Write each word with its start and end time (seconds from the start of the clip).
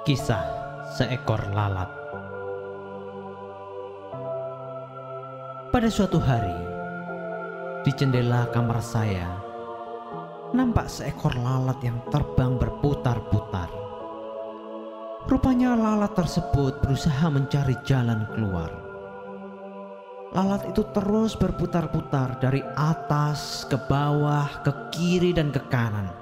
Kisah 0.00 0.48
seekor 0.96 1.52
lalat. 1.52 1.92
Pada 5.68 5.92
suatu 5.92 6.16
hari, 6.16 6.56
di 7.84 7.92
jendela 7.92 8.48
kamar 8.48 8.80
saya, 8.80 9.28
nampak 10.56 10.88
seekor 10.88 11.36
lalat 11.36 11.76
yang 11.84 12.00
terbang 12.08 12.56
berputar-putar. 12.56 13.68
Rupanya 15.28 15.76
lalat 15.76 16.16
tersebut 16.16 16.80
berusaha 16.80 17.28
mencari 17.28 17.76
jalan 17.84 18.24
keluar. 18.32 18.72
Lalat 20.32 20.64
itu 20.72 20.80
terus 20.96 21.36
berputar-putar 21.36 22.40
dari 22.40 22.64
atas 22.72 23.68
ke 23.68 23.76
bawah, 23.76 24.64
ke 24.64 24.72
kiri 24.96 25.36
dan 25.36 25.52
ke 25.52 25.60
kanan. 25.68 26.19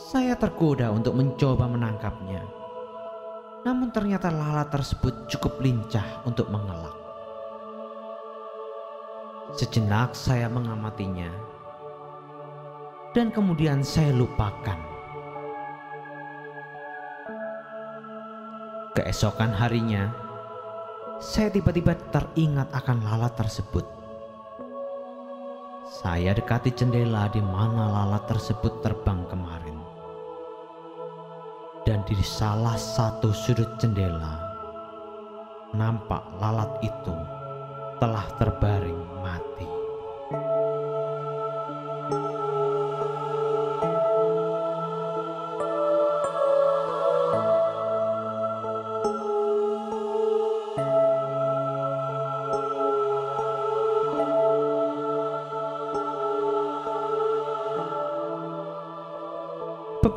Saya 0.00 0.32
tergoda 0.32 0.88
untuk 0.88 1.12
mencoba 1.12 1.68
menangkapnya. 1.68 2.40
Namun 3.68 3.92
ternyata 3.92 4.32
lalat 4.32 4.72
tersebut 4.72 5.28
cukup 5.28 5.60
lincah 5.60 6.24
untuk 6.24 6.48
mengelak. 6.48 6.96
Sejenak 9.52 10.16
saya 10.16 10.48
mengamatinya. 10.48 11.28
Dan 13.12 13.28
kemudian 13.28 13.84
saya 13.84 14.16
lupakan. 14.16 14.80
Keesokan 18.96 19.52
harinya, 19.52 20.08
saya 21.20 21.52
tiba-tiba 21.52 21.92
teringat 22.08 22.72
akan 22.72 23.04
lalat 23.04 23.36
tersebut. 23.36 23.99
Saya 25.90 26.30
dekati 26.38 26.70
jendela 26.70 27.26
di 27.34 27.42
mana 27.42 27.90
lalat 27.90 28.22
tersebut 28.30 28.78
terbang 28.78 29.26
kemarin. 29.26 29.74
Dan 31.82 32.06
di 32.06 32.14
salah 32.22 32.78
satu 32.78 33.34
sudut 33.34 33.66
jendela, 33.82 34.38
nampak 35.74 36.22
lalat 36.38 36.70
itu 36.86 37.16
telah 37.98 38.22
terbaring 38.38 39.02
mati. 39.18 39.69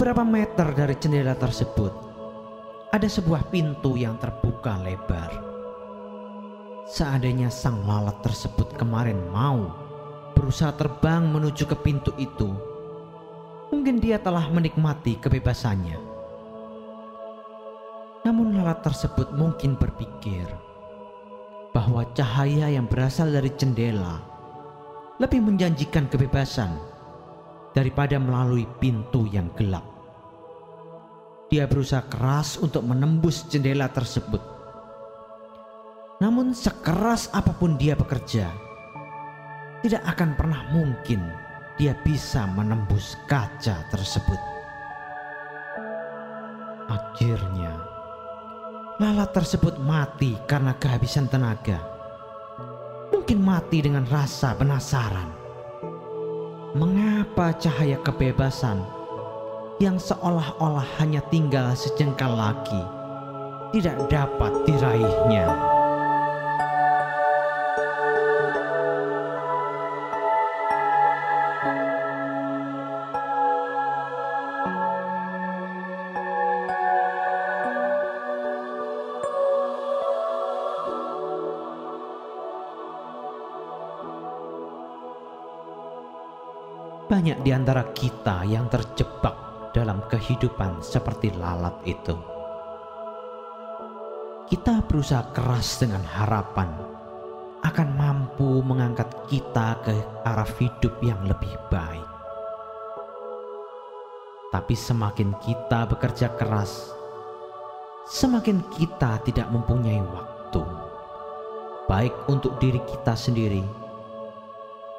Beberapa 0.04 0.28
meter 0.28 0.68
dari 0.76 1.00
jendela 1.00 1.32
tersebut, 1.32 1.96
ada 2.92 3.08
sebuah 3.08 3.48
pintu 3.48 3.96
yang 3.96 4.20
terbuka 4.20 4.76
lebar. 4.84 5.32
Seandainya 6.92 7.48
sang 7.48 7.88
lalat 7.88 8.20
tersebut 8.20 8.76
kemarin 8.76 9.16
mau 9.32 9.72
berusaha 10.36 10.76
terbang 10.76 11.24
menuju 11.24 11.64
ke 11.72 11.80
pintu 11.80 12.12
itu, 12.20 12.52
mungkin 13.72 14.04
dia 14.04 14.20
telah 14.20 14.44
menikmati 14.52 15.16
kebebasannya. 15.24 15.96
Namun 18.28 18.60
lalat 18.60 18.84
tersebut 18.84 19.32
mungkin 19.32 19.80
berpikir 19.80 20.44
bahwa 21.72 22.04
cahaya 22.12 22.68
yang 22.68 22.92
berasal 22.92 23.32
dari 23.32 23.56
jendela 23.56 24.20
lebih 25.16 25.40
menjanjikan 25.40 26.12
kebebasan 26.12 26.76
daripada 27.72 28.20
melalui 28.20 28.68
pintu 28.84 29.32
yang 29.32 29.48
gelap. 29.56 29.93
Dia 31.54 31.70
berusaha 31.70 32.02
keras 32.10 32.58
untuk 32.58 32.82
menembus 32.82 33.46
jendela 33.46 33.86
tersebut. 33.86 34.42
Namun 36.18 36.50
sekeras 36.50 37.30
apa 37.30 37.54
pun 37.54 37.78
dia 37.78 37.94
bekerja, 37.94 38.50
tidak 39.86 40.02
akan 40.02 40.34
pernah 40.34 40.66
mungkin 40.74 41.22
dia 41.78 41.94
bisa 42.02 42.50
menembus 42.50 43.14
kaca 43.30 43.86
tersebut. 43.94 44.42
Akhirnya, 46.90 47.78
lalat 48.98 49.30
tersebut 49.38 49.78
mati 49.78 50.34
karena 50.50 50.74
kehabisan 50.82 51.30
tenaga. 51.30 51.78
Mungkin 53.14 53.38
mati 53.38 53.86
dengan 53.86 54.10
rasa 54.10 54.58
penasaran 54.58 55.30
mengapa 56.74 57.54
cahaya 57.62 58.02
kebebasan 58.02 59.03
yang 59.84 60.00
seolah-olah 60.00 60.88
hanya 61.04 61.20
tinggal 61.28 61.76
sejengkal 61.76 62.32
lagi 62.32 62.80
tidak 63.76 64.00
dapat 64.08 64.64
diraihnya. 64.64 65.52
Banyak 87.04 87.46
di 87.46 87.52
antara 87.52 87.84
kita 87.94 88.48
yang 88.48 88.72
terjebak 88.72 89.43
dalam 89.74 90.06
kehidupan 90.06 90.80
seperti 90.86 91.34
lalat 91.34 91.74
itu. 91.84 92.14
Kita 94.46 94.86
berusaha 94.86 95.34
keras 95.34 95.82
dengan 95.82 96.06
harapan 96.06 96.70
akan 97.66 97.90
mampu 97.98 98.62
mengangkat 98.62 99.10
kita 99.26 99.82
ke 99.82 99.98
arah 100.22 100.48
hidup 100.62 100.94
yang 101.02 101.18
lebih 101.26 101.50
baik. 101.74 102.06
Tapi 104.54 104.78
semakin 104.78 105.34
kita 105.42 105.90
bekerja 105.90 106.38
keras, 106.38 106.94
semakin 108.06 108.62
kita 108.78 109.18
tidak 109.26 109.50
mempunyai 109.50 110.06
waktu, 110.06 110.62
baik 111.90 112.14
untuk 112.30 112.62
diri 112.62 112.78
kita 112.86 113.18
sendiri 113.18 113.66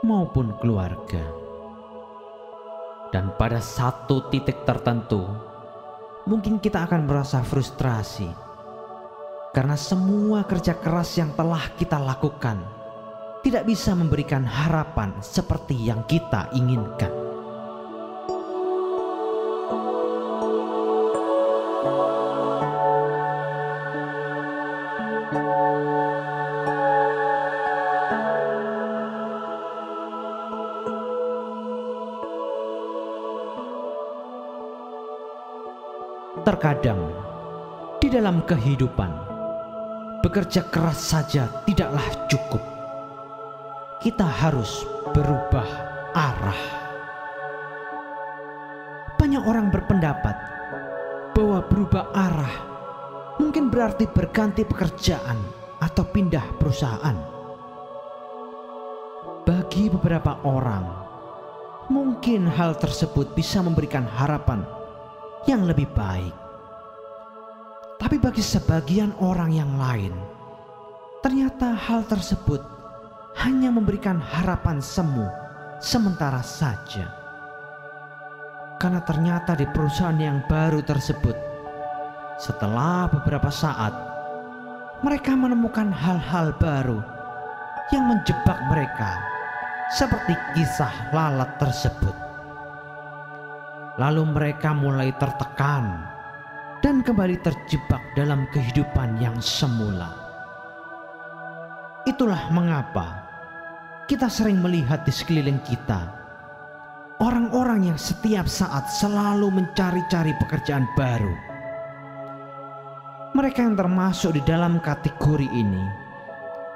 maupun 0.02 0.50
keluarga 0.58 1.43
dan 3.14 3.30
pada 3.38 3.62
satu 3.62 4.26
titik 4.26 4.66
tertentu, 4.66 5.22
mungkin 6.26 6.58
kita 6.58 6.82
akan 6.82 7.06
merasa 7.06 7.46
frustrasi 7.46 8.26
karena 9.54 9.78
semua 9.78 10.42
kerja 10.42 10.74
keras 10.74 11.14
yang 11.14 11.30
telah 11.38 11.62
kita 11.78 11.94
lakukan 11.94 12.58
tidak 13.46 13.70
bisa 13.70 13.94
memberikan 13.94 14.42
harapan 14.42 15.14
seperti 15.22 15.78
yang 15.78 16.02
kita 16.10 16.50
inginkan. 16.58 17.23
Terkadang 36.54 37.10
di 37.98 38.06
dalam 38.06 38.46
kehidupan, 38.46 39.10
bekerja 40.22 40.62
keras 40.70 41.02
saja 41.02 41.50
tidaklah 41.66 42.06
cukup. 42.30 42.62
Kita 43.98 44.22
harus 44.22 44.86
berubah 45.10 45.66
arah. 46.14 46.62
Banyak 49.18 49.42
orang 49.42 49.74
berpendapat 49.74 50.36
bahwa 51.34 51.58
berubah 51.66 52.14
arah 52.14 52.56
mungkin 53.42 53.66
berarti 53.66 54.06
berganti 54.06 54.62
pekerjaan 54.62 55.42
atau 55.82 56.06
pindah 56.06 56.54
perusahaan. 56.54 57.18
Bagi 59.42 59.90
beberapa 59.90 60.38
orang, 60.46 60.86
mungkin 61.90 62.46
hal 62.46 62.78
tersebut 62.78 63.34
bisa 63.34 63.58
memberikan 63.58 64.06
harapan 64.06 64.62
yang 65.50 65.66
lebih 65.66 65.90
baik. 65.92 66.43
Tapi 67.98 68.16
bagi 68.18 68.42
sebagian 68.42 69.14
orang 69.22 69.50
yang 69.54 69.74
lain, 69.78 70.14
ternyata 71.22 71.72
hal 71.72 72.04
tersebut 72.04 72.60
hanya 73.40 73.70
memberikan 73.70 74.18
harapan 74.18 74.82
semu 74.82 75.26
sementara 75.78 76.42
saja. 76.42 77.10
Karena 78.78 79.00
ternyata 79.02 79.54
di 79.54 79.64
perusahaan 79.70 80.18
yang 80.18 80.42
baru 80.50 80.82
tersebut, 80.82 81.36
setelah 82.36 83.08
beberapa 83.08 83.48
saat, 83.48 83.94
mereka 85.00 85.32
menemukan 85.38 85.88
hal-hal 85.94 86.52
baru 86.58 86.98
yang 87.94 88.10
menjebak 88.10 88.58
mereka, 88.68 89.22
seperti 89.94 90.34
kisah 90.52 91.14
lalat 91.14 91.50
tersebut. 91.62 92.24
lalu 93.94 94.26
mereka 94.26 94.74
mulai 94.74 95.14
tertekan 95.14 96.13
dan 96.84 97.00
kembali 97.00 97.40
terjebak 97.40 98.12
dalam 98.12 98.44
kehidupan 98.52 99.16
yang 99.16 99.40
semula. 99.40 100.12
Itulah 102.04 102.52
mengapa 102.52 103.24
kita 104.04 104.28
sering 104.28 104.60
melihat 104.60 105.00
di 105.08 105.08
sekeliling 105.08 105.64
kita 105.64 106.12
orang-orang 107.24 107.88
yang 107.88 107.96
setiap 107.96 108.44
saat 108.44 108.92
selalu 108.92 109.48
mencari-cari 109.48 110.36
pekerjaan 110.36 110.84
baru. 110.92 111.32
Mereka 113.32 113.64
yang 113.64 113.80
termasuk 113.80 114.36
di 114.36 114.42
dalam 114.44 114.76
kategori 114.84 115.48
ini 115.48 115.84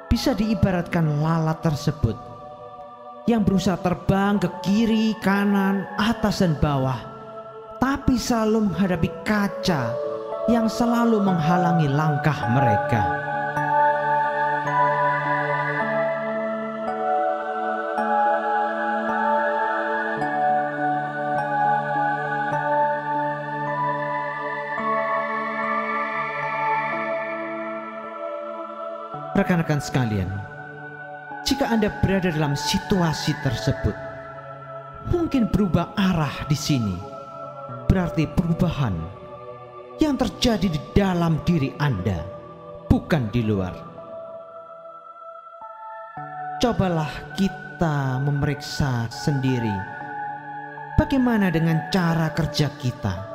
bisa 0.09 0.33
diibaratkan 0.33 1.21
lalat 1.21 1.61
tersebut 1.61 2.17
yang 3.29 3.45
berusaha 3.45 3.77
terbang 3.77 4.41
ke 4.41 4.49
kiri, 4.65 5.13
kanan, 5.21 5.85
atas, 6.01 6.41
dan 6.41 6.57
bawah, 6.57 6.97
tapi 7.79 8.19
selalu 8.19 8.67
menghadapi 8.67 9.07
kaca 9.23 9.95
yang 10.51 10.67
selalu 10.67 11.23
menghalangi 11.23 11.87
langkah 11.87 12.35
mereka. 12.51 13.01
Rekan-rekan 29.39 29.79
sekalian, 29.79 30.27
jika 31.47 31.71
Anda 31.71 31.87
berada 32.03 32.27
dalam 32.27 32.59
situasi 32.59 33.31
tersebut, 33.39 33.95
mungkin 35.15 35.47
berubah 35.47 35.95
arah 35.95 36.43
di 36.51 36.59
sini 36.59 37.18
berarti 37.89 38.29
perubahan 38.29 38.93
yang 39.97 40.13
terjadi 40.13 40.69
di 40.69 40.79
dalam 40.93 41.41
diri 41.41 41.73
Anda, 41.81 42.21
bukan 42.85 43.33
di 43.33 43.41
luar. 43.41 43.73
Cobalah 46.61 47.33
kita 47.33 48.21
memeriksa 48.21 49.09
sendiri 49.09 49.73
bagaimana 51.01 51.49
dengan 51.49 51.89
cara 51.89 52.29
kerja 52.29 52.69
kita. 52.77 53.25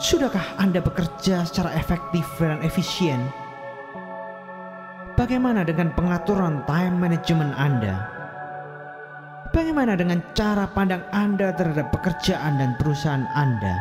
Sudahkah 0.00 0.58
Anda 0.58 0.82
bekerja 0.82 1.46
secara 1.46 1.76
efektif 1.78 2.24
dan 2.40 2.64
efisien? 2.66 3.20
Bagaimana 5.14 5.62
dengan 5.62 5.92
pengaturan 5.92 6.64
time 6.64 6.96
management 6.96 7.52
Anda? 7.60 8.21
Bagaimana 9.52 9.92
dengan 10.00 10.24
cara 10.32 10.64
pandang 10.64 11.04
Anda 11.12 11.52
terhadap 11.52 11.92
pekerjaan 11.92 12.56
dan 12.56 12.72
perusahaan 12.80 13.28
Anda? 13.36 13.76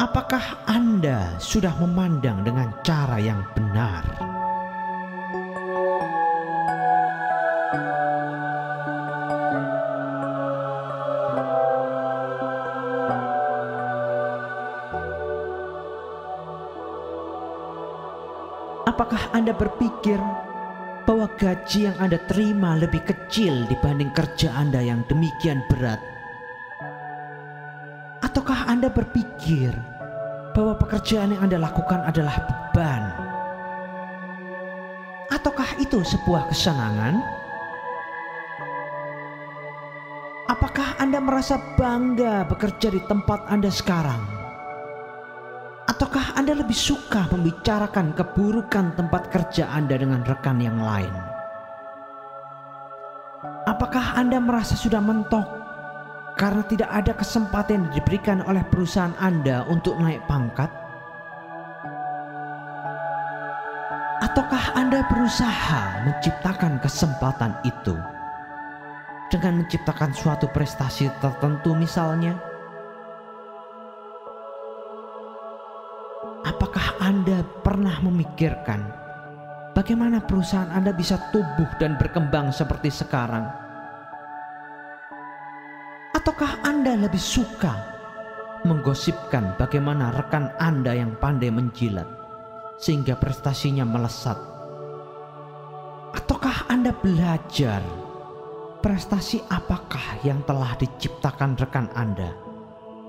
Apakah 0.00 0.64
Anda 0.64 1.36
sudah 1.36 1.76
memandang 1.84 2.40
dengan 2.48 2.72
cara 2.80 3.20
yang 3.20 3.44
benar? 3.52 4.00
Apakah 18.88 19.28
Anda 19.36 19.52
berpikir 19.52 20.16
bahwa 21.10 21.26
gaji 21.34 21.90
yang 21.90 21.98
Anda 21.98 22.22
terima 22.30 22.78
lebih 22.78 23.02
kecil 23.02 23.66
dibanding 23.66 24.14
kerja 24.14 24.54
Anda 24.54 24.78
yang 24.78 25.02
demikian 25.10 25.58
berat? 25.66 25.98
Ataukah 28.22 28.70
Anda 28.70 28.86
berpikir 28.86 29.74
bahwa 30.54 30.78
pekerjaan 30.78 31.34
yang 31.34 31.50
Anda 31.50 31.66
lakukan 31.66 32.06
adalah 32.06 32.38
beban? 32.46 33.02
Ataukah 35.34 35.82
itu 35.82 35.98
sebuah 35.98 36.46
kesenangan? 36.54 37.18
Apakah 40.46 40.94
Anda 41.02 41.18
merasa 41.18 41.58
bangga 41.74 42.46
bekerja 42.46 42.86
di 42.94 43.02
tempat 43.10 43.50
Anda 43.50 43.66
sekarang? 43.66 44.39
Ataukah 45.90 46.38
Anda 46.38 46.54
lebih 46.54 46.78
suka 46.78 47.26
membicarakan 47.34 48.14
keburukan 48.14 48.94
tempat 48.94 49.26
kerja 49.26 49.74
Anda 49.74 49.98
dengan 49.98 50.22
rekan 50.22 50.62
yang 50.62 50.78
lain? 50.78 51.10
Apakah 53.66 54.14
Anda 54.14 54.38
merasa 54.38 54.78
sudah 54.78 55.02
mentok 55.02 55.50
karena 56.38 56.62
tidak 56.70 56.94
ada 56.94 57.10
kesempatan 57.10 57.74
yang 57.74 57.86
diberikan 57.90 58.38
oleh 58.46 58.62
perusahaan 58.70 59.18
Anda 59.18 59.66
untuk 59.66 59.98
naik 59.98 60.22
pangkat? 60.30 60.70
Ataukah 64.30 64.78
Anda 64.78 65.02
berusaha 65.10 66.06
menciptakan 66.06 66.78
kesempatan 66.78 67.58
itu 67.66 67.98
dengan 69.26 69.66
menciptakan 69.66 70.14
suatu 70.14 70.46
prestasi 70.54 71.10
tertentu 71.18 71.74
misalnya? 71.74 72.49
Anda 77.10 77.42
pernah 77.42 77.98
memikirkan 78.06 78.86
bagaimana 79.74 80.22
perusahaan 80.22 80.70
Anda 80.70 80.94
bisa 80.94 81.18
tumbuh 81.34 81.66
dan 81.82 81.98
berkembang 81.98 82.54
seperti 82.54 82.86
sekarang? 82.86 83.50
Ataukah 86.14 86.62
Anda 86.62 86.94
lebih 86.94 87.18
suka 87.18 87.74
menggosipkan 88.62 89.58
bagaimana 89.58 90.14
rekan 90.22 90.54
Anda 90.62 90.94
yang 90.94 91.18
pandai 91.18 91.50
menjilat 91.50 92.06
sehingga 92.78 93.18
prestasinya 93.18 93.82
melesat? 93.82 94.38
Ataukah 96.14 96.70
Anda 96.70 96.94
belajar 96.94 97.82
prestasi 98.86 99.42
apakah 99.50 100.22
yang 100.22 100.46
telah 100.46 100.78
diciptakan 100.78 101.58
rekan 101.58 101.90
Anda 101.98 102.30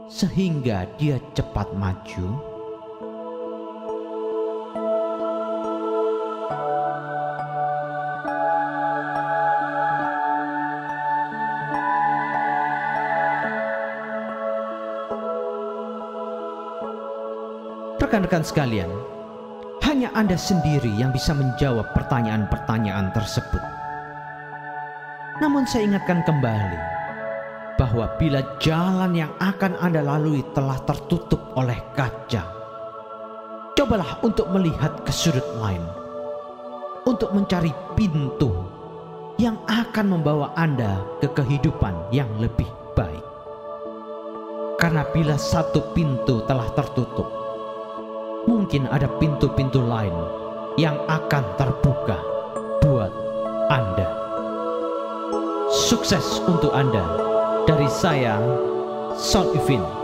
sehingga 0.09 0.89
dia 0.97 1.21
cepat 1.37 1.77
maju? 1.77 2.50
Rekan-rekan 18.11 18.43
sekalian, 18.43 18.91
hanya 19.87 20.11
Anda 20.11 20.35
sendiri 20.35 20.91
yang 20.99 21.15
bisa 21.15 21.31
menjawab 21.31 21.95
pertanyaan-pertanyaan 21.95 23.07
tersebut. 23.15 23.63
Namun 25.39 25.63
saya 25.63 25.87
ingatkan 25.87 26.19
kembali 26.27 26.79
bahwa 27.79 28.11
bila 28.19 28.43
jalan 28.59 29.15
yang 29.15 29.31
akan 29.39 29.79
Anda 29.79 30.03
lalui 30.03 30.43
telah 30.51 30.83
tertutup 30.83 31.39
oleh 31.55 31.79
kaca, 31.95 32.51
cobalah 33.79 34.19
untuk 34.27 34.51
melihat 34.51 35.07
ke 35.07 35.11
sudut 35.15 35.47
lain, 35.63 35.87
untuk 37.07 37.31
mencari 37.31 37.71
pintu 37.95 38.51
yang 39.39 39.55
akan 39.71 40.19
membawa 40.19 40.51
Anda 40.59 40.99
ke 41.23 41.31
kehidupan 41.31 42.11
yang 42.11 42.27
lebih 42.43 42.67
baik. 42.91 43.23
Karena 44.75 45.07
bila 45.15 45.39
satu 45.39 45.95
pintu 45.95 46.43
telah 46.43 46.67
tertutup, 46.75 47.40
mungkin 48.61 48.85
ada 48.93 49.09
pintu-pintu 49.17 49.81
lain 49.81 50.13
yang 50.77 50.93
akan 51.09 51.41
terbuka 51.57 52.21
buat 52.85 53.09
Anda. 53.73 54.05
Sukses 55.89 56.37
untuk 56.45 56.69
Anda 56.69 57.01
dari 57.65 57.89
saya, 57.89 58.37
Son 59.17 59.49
Ivin. 59.57 60.00